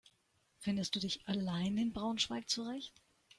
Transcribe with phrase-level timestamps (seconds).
[0.57, 3.03] Findest du dich allein in Braunschweig zurecht?